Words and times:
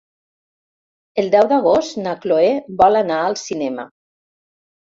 El 1.23 1.29
deu 1.35 1.45
d'agost 1.51 2.01
na 2.07 2.15
Chloé 2.25 2.49
vol 2.81 2.99
anar 3.05 3.21
al 3.29 3.39
cinema. 3.45 3.89